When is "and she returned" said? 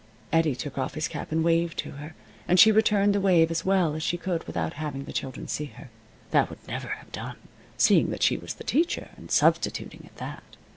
2.47-3.13